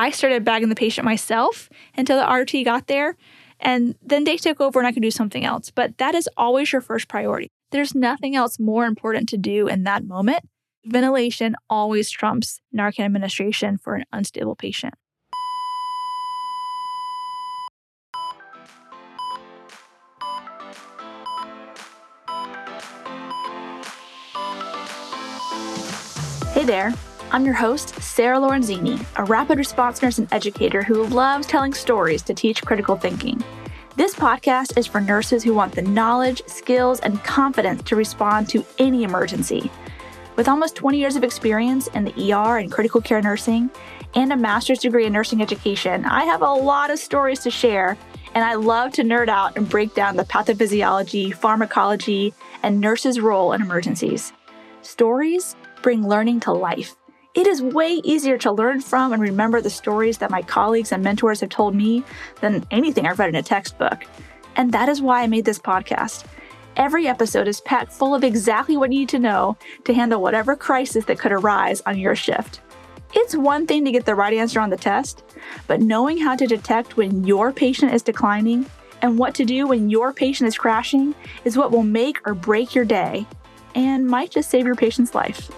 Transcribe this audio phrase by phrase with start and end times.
[0.00, 3.18] I started bagging the patient myself until the RT got there.
[3.60, 5.70] And then they took over and I could do something else.
[5.70, 7.48] But that is always your first priority.
[7.70, 10.48] There's nothing else more important to do in that moment.
[10.86, 14.94] Ventilation always trumps Narcan administration for an unstable patient.
[26.54, 26.94] Hey there.
[27.32, 32.22] I'm your host, Sarah Lorenzini, a rapid response nurse and educator who loves telling stories
[32.22, 33.40] to teach critical thinking.
[33.94, 38.66] This podcast is for nurses who want the knowledge, skills, and confidence to respond to
[38.80, 39.70] any emergency.
[40.34, 43.70] With almost 20 years of experience in the ER and critical care nursing,
[44.14, 47.96] and a master's degree in nursing education, I have a lot of stories to share,
[48.34, 53.52] and I love to nerd out and break down the pathophysiology, pharmacology, and nurses' role
[53.52, 54.32] in emergencies.
[54.82, 56.96] Stories bring learning to life
[57.34, 61.02] it is way easier to learn from and remember the stories that my colleagues and
[61.02, 62.02] mentors have told me
[62.40, 64.04] than anything I've read in a textbook.
[64.56, 66.26] And that is why I made this podcast.
[66.76, 70.56] Every episode is packed full of exactly what you need to know to handle whatever
[70.56, 72.60] crisis that could arise on your shift.
[73.12, 75.22] It's one thing to get the right answer on the test,
[75.66, 78.66] but knowing how to detect when your patient is declining
[79.02, 82.74] and what to do when your patient is crashing is what will make or break
[82.74, 83.26] your day
[83.74, 85.50] and might just save your patient's life.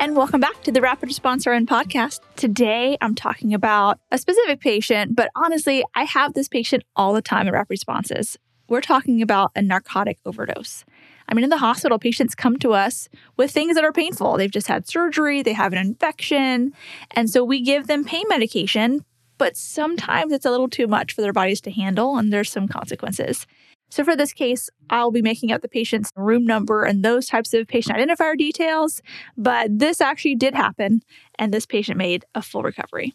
[0.00, 2.20] And welcome back to the Rapid Response RN podcast.
[2.36, 7.20] Today, I'm talking about a specific patient, but honestly, I have this patient all the
[7.20, 8.38] time at Rapid Responses.
[8.68, 10.84] We're talking about a narcotic overdose.
[11.28, 14.36] I mean, in the hospital, patients come to us with things that are painful.
[14.36, 16.74] They've just had surgery, they have an infection,
[17.10, 19.04] and so we give them pain medication,
[19.36, 22.68] but sometimes it's a little too much for their bodies to handle, and there's some
[22.68, 23.48] consequences.
[23.90, 27.54] So for this case, I'll be making up the patient's room number and those types
[27.54, 29.02] of patient identifier details,
[29.36, 31.02] but this actually did happen
[31.38, 33.14] and this patient made a full recovery.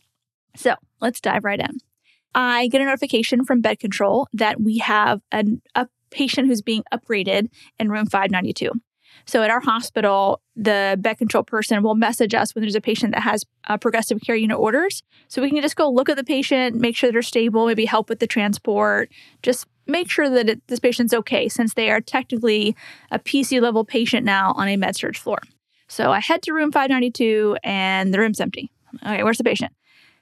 [0.55, 1.77] So let's dive right in.
[2.35, 6.83] I get a notification from bed control that we have an, a patient who's being
[6.91, 7.49] upgraded
[7.79, 8.71] in room 592.
[9.25, 13.13] So at our hospital, the bed control person will message us when there's a patient
[13.13, 15.03] that has uh, progressive care unit orders.
[15.27, 18.09] So we can just go look at the patient, make sure they're stable, maybe help
[18.09, 19.11] with the transport,
[19.41, 22.75] just make sure that it, this patient's okay since they are technically
[23.11, 25.39] a PC level patient now on a med surg floor.
[25.87, 28.71] So I head to room 592 and the room's empty.
[29.03, 29.73] Okay, where's the patient?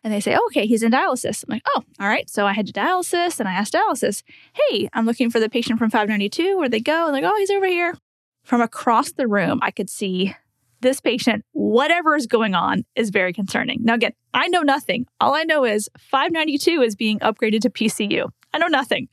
[0.03, 1.43] And they say, oh, okay, he's in dialysis.
[1.43, 2.27] I'm like, oh, all right.
[2.29, 4.23] So I head to dialysis and I ask dialysis,
[4.53, 6.57] hey, I'm looking for the patient from 592.
[6.57, 7.05] Where'd they go?
[7.05, 7.95] And like, oh, he's over here.
[8.43, 10.35] From across the room, I could see
[10.81, 13.79] this patient, whatever is going on, is very concerning.
[13.83, 15.05] Now, again, I know nothing.
[15.19, 18.29] All I know is 592 is being upgraded to PCU.
[18.53, 19.07] I know nothing.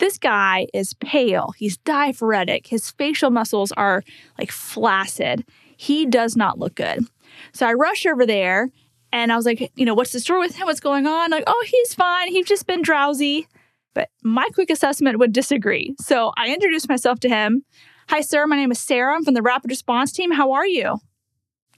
[0.00, 1.52] This guy is pale.
[1.58, 2.66] He's diaphoretic.
[2.66, 4.02] His facial muscles are
[4.38, 5.44] like flaccid.
[5.76, 7.04] He does not look good.
[7.52, 8.70] So I rush over there
[9.12, 10.66] and I was like, you know, what's the story with him?
[10.66, 11.30] What's going on?
[11.30, 12.28] Like, oh, he's fine.
[12.28, 13.46] He's just been drowsy.
[13.92, 15.94] But my quick assessment would disagree.
[16.00, 17.64] So I introduced myself to him.
[18.08, 18.46] Hi, sir.
[18.46, 19.14] My name is Sarah.
[19.14, 20.32] I'm from the rapid response team.
[20.32, 20.98] How are you?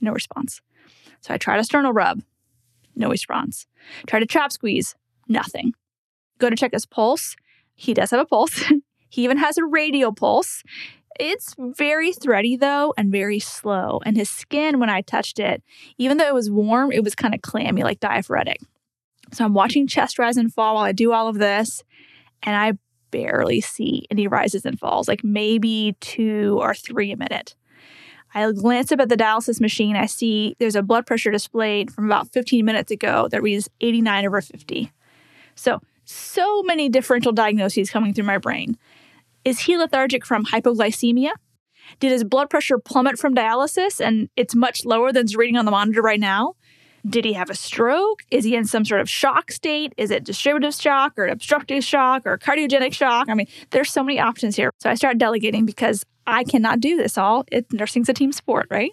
[0.00, 0.60] No response.
[1.22, 2.22] So I tried a sternal rub.
[2.94, 3.66] No response.
[4.06, 4.94] Tried a trap squeeze.
[5.26, 5.72] Nothing.
[6.38, 7.34] Go to check his pulse.
[7.74, 8.62] He does have a pulse.
[9.08, 10.62] he even has a radial pulse.
[11.20, 14.00] It's very thready though and very slow.
[14.04, 15.62] And his skin, when I touched it,
[15.98, 18.58] even though it was warm, it was kind of clammy, like diaphoretic.
[19.32, 21.82] So I'm watching chest rise and fall while I do all of this.
[22.42, 22.72] And I
[23.10, 27.54] barely see any rises and falls, like maybe two or three a minute.
[28.34, 29.94] I glance up at the dialysis machine.
[29.94, 34.26] I see there's a blood pressure displayed from about 15 minutes ago that reads 89
[34.26, 34.90] over 50.
[35.54, 35.80] So,
[36.12, 38.76] so many differential diagnoses coming through my brain.
[39.44, 41.32] Is he lethargic from hypoglycemia?
[42.00, 45.64] Did his blood pressure plummet from dialysis and it's much lower than it's reading on
[45.64, 46.54] the monitor right now?
[47.04, 48.20] Did he have a stroke?
[48.30, 49.92] Is he in some sort of shock state?
[49.96, 53.28] Is it distributive shock or obstructive shock or cardiogenic shock?
[53.28, 54.70] I mean, there's so many options here.
[54.78, 57.44] So I start delegating because I cannot do this all.
[57.50, 58.92] It, nursing's a team sport, right?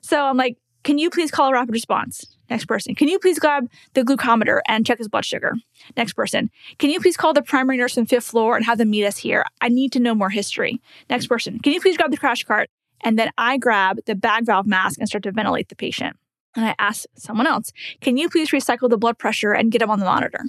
[0.00, 0.56] So I'm like,
[0.86, 2.24] can you please call a rapid response?
[2.48, 2.94] Next person.
[2.94, 5.54] Can you please grab the glucometer and check his blood sugar?
[5.96, 6.48] Next person.
[6.78, 9.16] Can you please call the primary nurse on fifth floor and have them meet us
[9.16, 9.44] here?
[9.60, 10.80] I need to know more history.
[11.10, 11.58] Next person.
[11.58, 12.70] Can you please grab the crash cart?
[13.00, 16.16] And then I grab the bag valve mask and start to ventilate the patient.
[16.54, 19.90] And I ask someone else, can you please recycle the blood pressure and get him
[19.90, 20.44] on the monitor?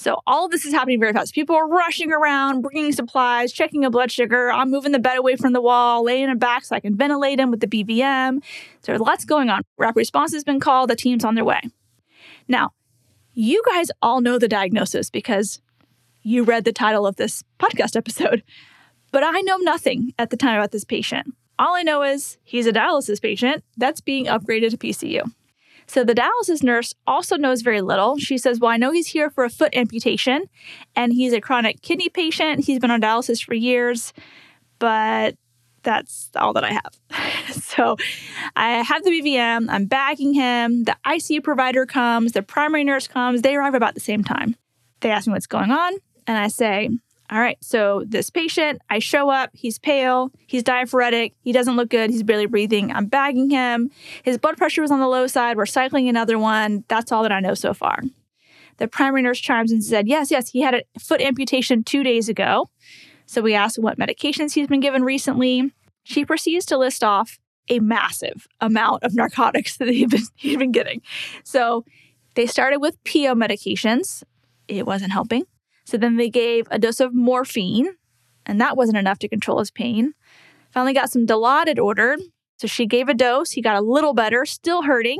[0.00, 1.34] So all of this is happening very fast.
[1.34, 4.50] People are rushing around, bringing supplies, checking a blood sugar.
[4.50, 7.38] I'm moving the bed away from the wall, laying it back so I can ventilate
[7.38, 8.42] him with the BVM.
[8.80, 9.60] There's lots going on.
[9.76, 10.88] Rapid response has been called.
[10.88, 11.60] The team's on their way.
[12.48, 12.70] Now,
[13.34, 15.60] you guys all know the diagnosis because
[16.22, 18.42] you read the title of this podcast episode.
[19.12, 21.34] But I know nothing at the time about this patient.
[21.58, 25.30] All I know is he's a dialysis patient that's being upgraded to PCU.
[25.90, 28.16] So the dialysis nurse also knows very little.
[28.16, 30.44] She says, Well, I know he's here for a foot amputation
[30.94, 32.64] and he's a chronic kidney patient.
[32.64, 34.12] He's been on dialysis for years,
[34.78, 35.34] but
[35.82, 37.54] that's all that I have.
[37.56, 37.96] so
[38.54, 43.42] I have the BVM, I'm bagging him, the ICU provider comes, the primary nurse comes,
[43.42, 44.54] they arrive about the same time.
[45.00, 45.94] They ask me what's going on,
[46.28, 46.90] and I say,
[47.30, 51.88] all right, so this patient, I show up, he's pale, he's diaphoretic, he doesn't look
[51.88, 52.90] good, he's barely breathing.
[52.92, 53.90] I'm bagging him.
[54.24, 56.84] His blood pressure was on the low side, we're cycling another one.
[56.88, 58.00] That's all that I know so far.
[58.78, 62.28] The primary nurse chimes and said, yes, yes, he had a foot amputation two days
[62.28, 62.68] ago.
[63.26, 65.72] So we asked what medications he's been given recently.
[66.02, 67.38] She proceeds to list off
[67.68, 71.00] a massive amount of narcotics that he'd been, he'd been getting.
[71.44, 71.84] So
[72.34, 74.24] they started with PO medications.
[74.66, 75.44] It wasn't helping.
[75.90, 77.96] So then they gave a dose of morphine,
[78.46, 80.14] and that wasn't enough to control his pain.
[80.70, 82.20] Finally got some Dilaudid ordered.
[82.58, 83.50] So she gave a dose.
[83.52, 85.18] He got a little better, still hurting.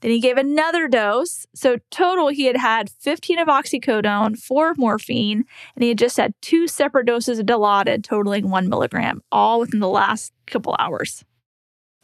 [0.00, 1.46] Then he gave another dose.
[1.54, 5.44] So total, he had had 15 of oxycodone, four of morphine,
[5.76, 9.78] and he had just had two separate doses of Dilaudid, totaling one milligram, all within
[9.78, 11.24] the last couple hours.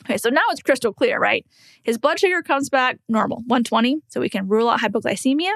[0.05, 1.45] Okay, so now it's crystal clear, right?
[1.83, 5.55] His blood sugar comes back normal, 120, so we can rule out hypoglycemia.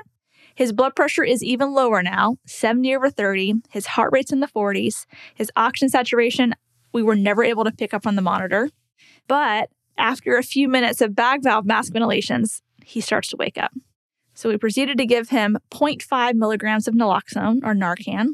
[0.55, 3.55] His blood pressure is even lower now, 70 over 30.
[3.71, 5.07] His heart rate's in the 40s.
[5.35, 6.55] His oxygen saturation,
[6.93, 8.71] we were never able to pick up on the monitor.
[9.29, 13.73] But after a few minutes of bag valve mask ventilations, he starts to wake up.
[14.35, 18.29] So we proceeded to give him 0.5 milligrams of naloxone or Narcan.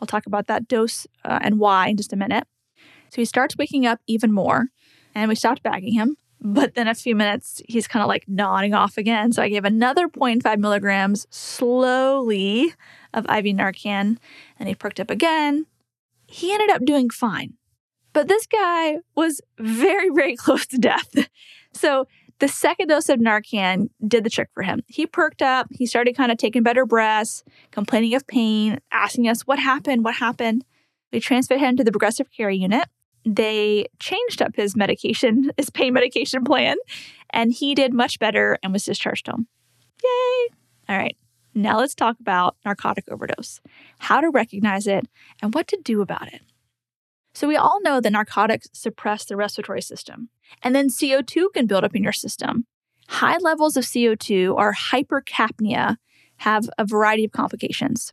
[0.00, 2.46] I'll talk about that dose uh, and why in just a minute.
[3.10, 4.66] So he starts waking up even more,
[5.14, 6.16] and we stopped bagging him.
[6.46, 9.32] But then a few minutes, he's kind of like nodding off again.
[9.32, 12.74] So I gave another 0.5 milligrams slowly
[13.14, 14.18] of IV Narcan,
[14.58, 15.64] and he perked up again.
[16.26, 17.54] He ended up doing fine.
[18.12, 21.08] But this guy was very, very close to death.
[21.72, 22.06] So
[22.40, 24.82] the second dose of Narcan did the trick for him.
[24.86, 25.68] He perked up.
[25.70, 30.04] He started kind of taking better breaths, complaining of pain, asking us, What happened?
[30.04, 30.66] What happened?
[31.10, 32.86] We transferred him to the progressive care unit
[33.24, 36.76] they changed up his medication, his pain medication plan,
[37.30, 39.46] and he did much better and was discharged home.
[40.02, 40.48] Yay!
[40.88, 41.16] All right,
[41.54, 43.60] now let's talk about narcotic overdose,
[43.98, 45.06] how to recognize it,
[45.40, 46.42] and what to do about it.
[47.34, 50.28] So, we all know that narcotics suppress the respiratory system,
[50.62, 52.66] and then CO2 can build up in your system.
[53.08, 55.96] High levels of CO2 or hypercapnia
[56.38, 58.12] have a variety of complications.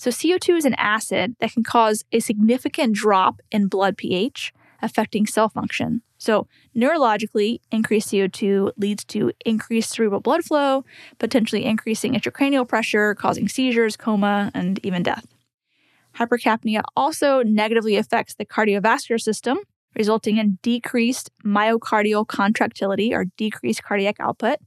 [0.00, 4.50] So, CO2 is an acid that can cause a significant drop in blood pH,
[4.80, 6.00] affecting cell function.
[6.16, 10.86] So, neurologically, increased CO2 leads to increased cerebral blood flow,
[11.18, 15.26] potentially increasing intracranial pressure, causing seizures, coma, and even death.
[16.16, 19.58] Hypercapnia also negatively affects the cardiovascular system,
[19.94, 24.60] resulting in decreased myocardial contractility or decreased cardiac output,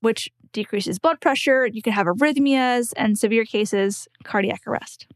[0.00, 5.06] which decreases blood pressure, you can have arrhythmias, and severe cases, cardiac arrest.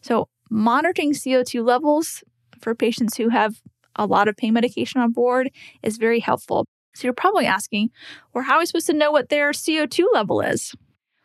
[0.00, 2.22] So, monitoring CO2 levels
[2.60, 3.60] for patients who have
[3.96, 5.50] a lot of pain medication on board
[5.82, 6.66] is very helpful.
[6.94, 7.90] So, you're probably asking,
[8.32, 10.74] well, how are we supposed to know what their CO2 level is?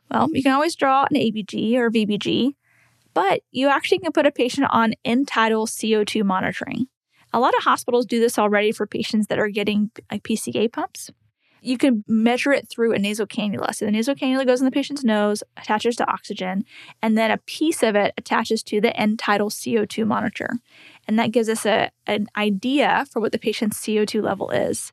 [0.09, 2.53] Well, you can always draw an ABG or VBG,
[3.13, 6.87] but you actually can put a patient on end-tidal CO2 monitoring.
[7.33, 11.11] A lot of hospitals do this already for patients that are getting like PCA pumps
[11.61, 13.73] you can measure it through a nasal cannula.
[13.73, 16.65] So the nasal cannula goes in the patient's nose, attaches to oxygen,
[17.01, 20.49] and then a piece of it attaches to the end tidal CO2 monitor.
[21.07, 24.91] And that gives us a, an idea for what the patient's CO2 level is.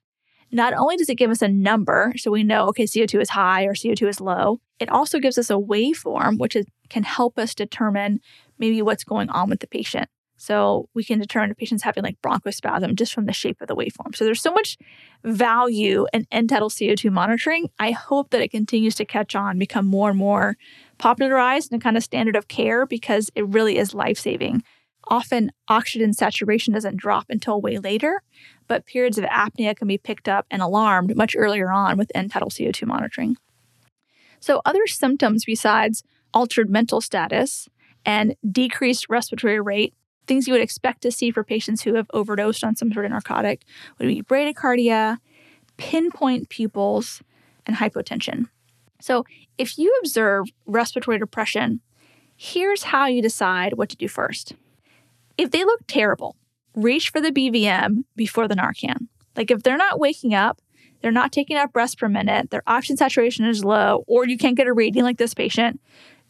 [0.50, 3.64] Not only does it give us a number, so we know, okay, CO2 is high
[3.64, 7.54] or CO2 is low, it also gives us a waveform, which is, can help us
[7.54, 8.20] determine
[8.58, 10.08] maybe what's going on with the patient.
[10.40, 13.74] So we can determine if patients having like bronchospasm just from the shape of the
[13.74, 14.14] waveform.
[14.14, 14.78] So there's so much
[15.24, 17.68] value in end-tidal CO2 monitoring.
[17.80, 20.56] I hope that it continues to catch on, become more and more
[20.96, 24.62] popularized and kind of standard of care because it really is life-saving.
[25.08, 28.22] Often oxygen saturation doesn't drop until way later,
[28.68, 32.50] but periods of apnea can be picked up and alarmed much earlier on with end-tidal
[32.50, 33.36] CO2 monitoring.
[34.38, 37.68] So other symptoms besides altered mental status
[38.04, 39.94] and decreased respiratory rate
[40.28, 43.10] things you would expect to see for patients who have overdosed on some sort of
[43.10, 43.62] narcotic
[43.98, 45.18] would be bradycardia,
[45.76, 47.22] pinpoint pupils,
[47.66, 48.48] and hypotension.
[49.00, 49.24] So,
[49.56, 51.80] if you observe respiratory depression,
[52.36, 54.54] here's how you decide what to do first.
[55.36, 56.36] If they look terrible,
[56.74, 59.08] reach for the BVM before the Narcan.
[59.36, 60.60] Like if they're not waking up,
[61.00, 64.56] they're not taking up breaths per minute, their oxygen saturation is low, or you can't
[64.56, 65.80] get a reading like this patient,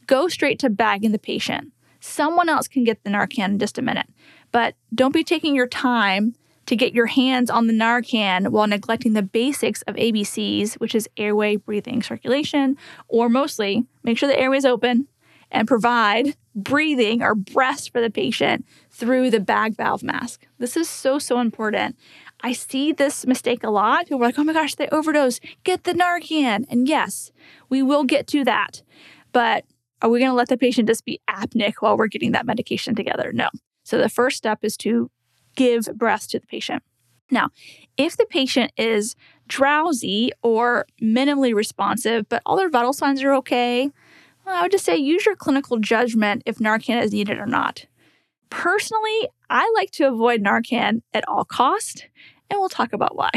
[0.06, 1.72] go straight to bagging the patient.
[2.00, 4.06] Someone else can get the Narcan in just a minute.
[4.52, 6.34] But don't be taking your time
[6.66, 11.08] to get your hands on the Narcan while neglecting the basics of ABCs, which is
[11.16, 12.76] airway, breathing, circulation,
[13.08, 15.08] or mostly make sure the airway is open
[15.50, 20.46] and provide breathing or breath for the patient through the bag valve mask.
[20.58, 21.96] This is so, so important.
[22.40, 24.06] I see this mistake a lot.
[24.06, 25.40] People are like, oh my gosh, they overdose.
[25.64, 26.66] Get the Narcan.
[26.68, 27.32] And yes,
[27.68, 28.82] we will get to that.
[29.32, 29.64] But
[30.00, 32.94] are we going to let the patient just be apneic while we're getting that medication
[32.94, 33.32] together?
[33.32, 33.48] No.
[33.84, 35.10] So the first step is to
[35.56, 36.82] give breath to the patient.
[37.30, 37.50] Now,
[37.96, 39.14] if the patient is
[39.48, 43.90] drowsy or minimally responsive, but all their vital signs are okay,
[44.46, 47.86] well, I would just say use your clinical judgment if Narcan is needed or not.
[48.50, 52.06] Personally, I like to avoid Narcan at all cost,
[52.48, 53.30] and we'll talk about why.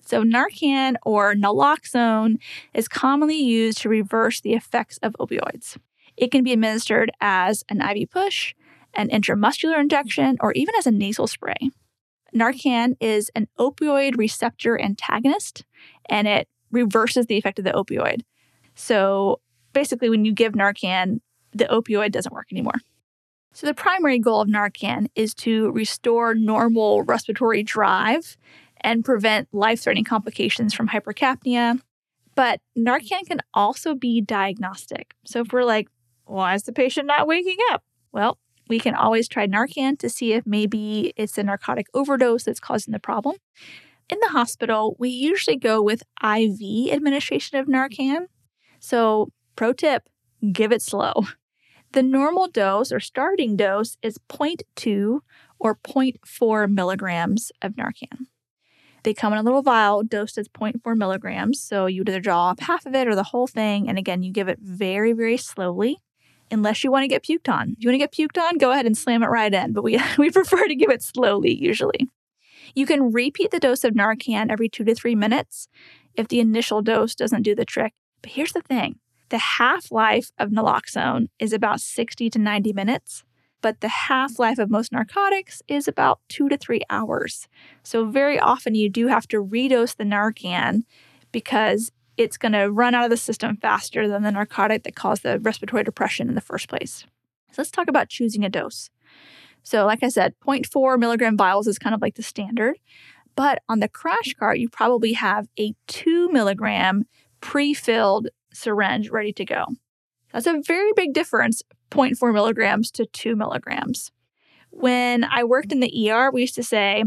[0.00, 2.38] So, Narcan or naloxone
[2.72, 5.76] is commonly used to reverse the effects of opioids.
[6.18, 8.54] It can be administered as an IV push,
[8.94, 11.70] an intramuscular injection, or even as a nasal spray.
[12.34, 15.64] Narcan is an opioid receptor antagonist
[16.06, 18.22] and it reverses the effect of the opioid.
[18.74, 19.40] So
[19.72, 21.20] basically, when you give Narcan,
[21.52, 22.80] the opioid doesn't work anymore.
[23.54, 28.36] So, the primary goal of Narcan is to restore normal respiratory drive
[28.82, 31.80] and prevent life threatening complications from hypercapnia.
[32.34, 35.14] But Narcan can also be diagnostic.
[35.26, 35.88] So, if we're like,
[36.28, 37.82] why is the patient not waking up?
[38.12, 42.60] Well, we can always try Narcan to see if maybe it's a narcotic overdose that's
[42.60, 43.36] causing the problem.
[44.10, 48.26] In the hospital, we usually go with IV administration of Narcan.
[48.78, 50.08] So, pro tip
[50.52, 51.24] give it slow.
[51.92, 55.20] The normal dose or starting dose is 0.2
[55.58, 58.26] or 0.4 milligrams of Narcan.
[59.02, 61.60] They come in a little vial dosed as 0.4 milligrams.
[61.60, 63.88] So you either draw up half of it or the whole thing.
[63.88, 65.98] And again, you give it very, very slowly
[66.50, 67.70] unless you want to get puked on.
[67.72, 69.82] If you want to get puked on, go ahead and slam it right in, but
[69.82, 72.08] we, we prefer to give it slowly usually.
[72.74, 75.68] You can repeat the dose of Narcan every two to three minutes
[76.14, 77.94] if the initial dose doesn't do the trick.
[78.22, 83.24] But here's the thing the half life of naloxone is about 60 to 90 minutes,
[83.60, 87.48] but the half life of most narcotics is about two to three hours.
[87.82, 90.82] So, very often you do have to redose the Narcan
[91.32, 95.22] because it's going to run out of the system faster than the narcotic that caused
[95.22, 97.06] the respiratory depression in the first place.
[97.52, 98.90] So let's talk about choosing a dose.
[99.62, 102.78] So, like I said, 0.4 milligram vials is kind of like the standard.
[103.36, 107.04] But on the crash cart, you probably have a 2 milligram
[107.40, 109.66] pre filled syringe ready to go.
[110.32, 114.10] That's a very big difference 0.4 milligrams to 2 milligrams.
[114.70, 117.04] When I worked in the ER, we used to say,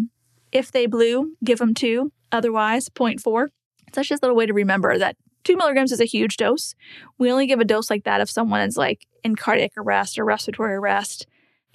[0.51, 3.49] if they blew, give them two, otherwise 0.4.
[3.93, 6.75] Such just a little way to remember that two milligrams is a huge dose.
[7.17, 10.25] We only give a dose like that if someone is like in cardiac arrest or
[10.25, 11.27] respiratory arrest.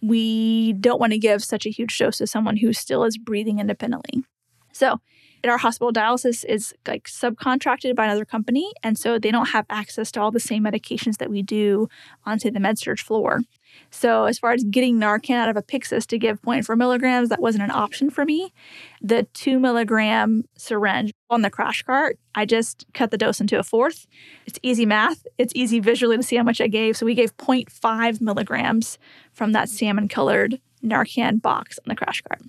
[0.02, 3.58] We don't want to give such a huge dose to someone who still is breathing
[3.58, 4.24] independently.
[4.72, 5.00] So,
[5.42, 9.64] in our hospital dialysis is like subcontracted by another company, and so they don't have
[9.70, 11.88] access to all the same medications that we do
[12.24, 13.42] on, say, the med surg floor.
[13.90, 17.40] So, as far as getting Narcan out of a Pyxis to give 0.4 milligrams, that
[17.40, 18.52] wasn't an option for me.
[19.00, 23.62] The two milligram syringe on the crash cart, I just cut the dose into a
[23.62, 24.06] fourth.
[24.46, 25.26] It's easy math.
[25.38, 26.96] It's easy visually to see how much I gave.
[26.96, 28.98] So, we gave 0.5 milligrams
[29.32, 32.42] from that salmon colored Narcan box on the crash cart.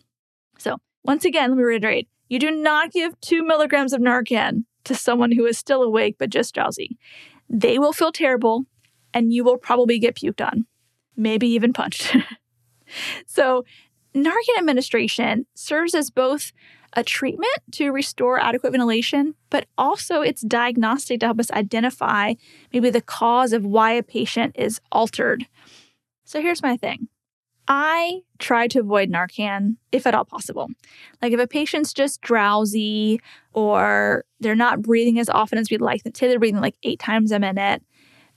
[0.58, 4.96] So, once again, let me reiterate you do not give two milligrams of Narcan to
[4.96, 6.98] someone who is still awake but just drowsy.
[7.50, 8.66] They will feel terrible
[9.14, 10.66] and you will probably get puked on
[11.18, 12.16] maybe even punched.
[13.26, 13.66] so,
[14.16, 16.52] Narcan administration serves as both
[16.94, 22.34] a treatment to restore adequate ventilation, but also it's diagnostic to help us identify
[22.74, 25.46] maybe the cause of why a patient is altered.
[26.26, 27.08] So here's my thing.
[27.68, 30.70] I try to avoid Narcan if at all possible.
[31.22, 33.20] Like if a patient's just drowsy
[33.54, 37.32] or they're not breathing as often as we'd like, to, they're breathing like eight times
[37.32, 37.84] a minute,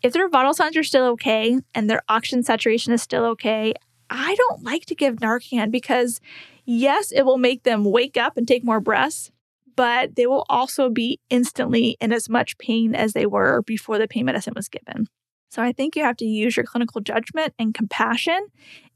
[0.02, 3.74] if their vital signs are still okay and their oxygen saturation is still okay,
[4.08, 6.20] I don't like to give Narcan because,
[6.64, 9.30] yes, it will make them wake up and take more breaths,
[9.76, 14.08] but they will also be instantly in as much pain as they were before the
[14.08, 15.06] pain medicine was given.
[15.50, 18.46] So I think you have to use your clinical judgment and compassion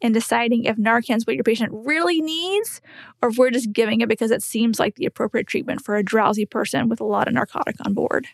[0.01, 2.81] in deciding if Narcan is what your patient really needs
[3.21, 6.05] or if we're just giving it because it seems like the appropriate treatment for a
[6.05, 8.29] drowsy person with a lot of narcotic on board.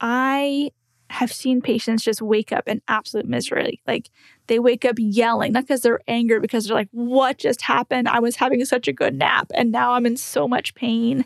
[0.00, 0.70] I
[1.10, 3.80] have seen patients just wake up in absolute misery.
[3.86, 4.10] Like
[4.48, 8.08] they wake up yelling, not because they're angry, because they're like, what just happened?
[8.08, 11.24] I was having such a good nap and now I'm in so much pain.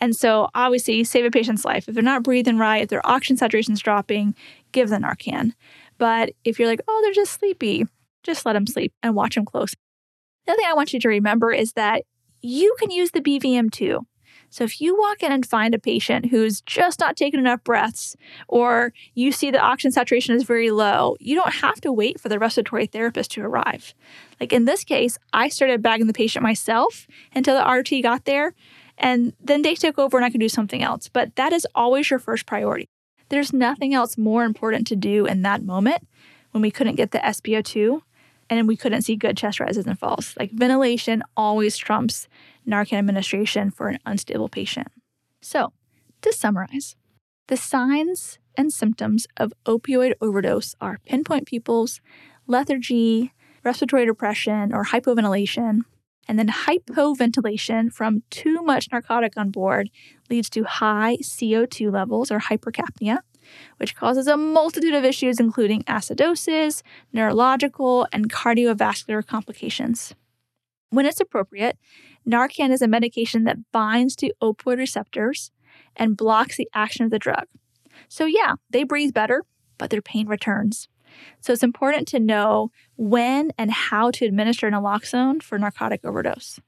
[0.00, 1.88] And so, obviously, save a patient's life.
[1.88, 4.34] If they're not breathing right, if their oxygen saturation is dropping,
[4.72, 5.52] give them Narcan.
[5.98, 7.86] But if you're like, oh, they're just sleepy,
[8.22, 9.74] just let them sleep and watch them close.
[10.46, 12.02] The other thing I want you to remember is that
[12.42, 14.06] you can use the BVM too.
[14.50, 18.16] So if you walk in and find a patient who's just not taking enough breaths,
[18.48, 22.28] or you see the oxygen saturation is very low, you don't have to wait for
[22.28, 23.94] the respiratory therapist to arrive.
[24.40, 28.54] Like in this case, I started bagging the patient myself until the RT got there,
[28.98, 31.08] and then they took over and I could do something else.
[31.08, 32.88] But that is always your first priority.
[33.28, 36.06] There's nothing else more important to do in that moment
[36.50, 38.02] when we couldn't get the SpO2
[38.50, 40.34] and we couldn't see good chest rises and falls.
[40.38, 42.28] Like ventilation always trumps
[42.68, 44.88] Narcan administration for an unstable patient.
[45.40, 45.72] So,
[46.20, 46.96] to summarize,
[47.46, 52.00] the signs and symptoms of opioid overdose are pinpoint pupils,
[52.46, 53.32] lethargy,
[53.64, 55.80] respiratory depression or hypoventilation,
[56.28, 59.90] and then hypoventilation from too much narcotic on board
[60.28, 63.20] leads to high CO2 levels or hypercapnia,
[63.78, 66.82] which causes a multitude of issues, including acidosis,
[67.12, 70.14] neurological, and cardiovascular complications.
[70.90, 71.78] When it's appropriate,
[72.28, 75.50] Narcan is a medication that binds to opioid receptors
[75.96, 77.46] and blocks the action of the drug.
[78.08, 79.44] So, yeah, they breathe better,
[79.78, 80.88] but their pain returns.
[81.40, 86.60] So, it's important to know when and how to administer naloxone for narcotic overdose.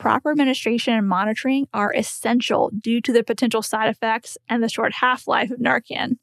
[0.00, 4.94] Proper administration and monitoring are essential due to the potential side effects and the short
[4.94, 6.16] half life of Narcan.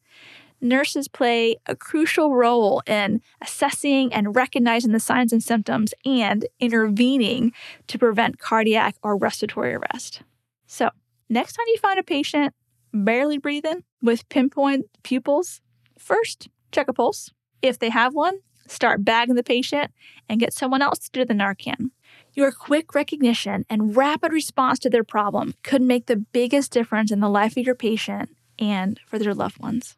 [0.60, 7.54] Nurses play a crucial role in assessing and recognizing the signs and symptoms and intervening
[7.86, 10.24] to prevent cardiac or respiratory arrest.
[10.66, 10.90] So,
[11.30, 12.56] next time you find a patient
[12.92, 15.62] barely breathing with pinpoint pupils,
[16.00, 17.30] first check a pulse.
[17.62, 19.92] If they have one, start bagging the patient
[20.28, 21.92] and get someone else to do the Narcan.
[22.38, 27.20] Your quick recognition and rapid response to their problem could make the biggest difference in
[27.20, 28.30] the life of your patient
[28.60, 29.98] and for their loved ones.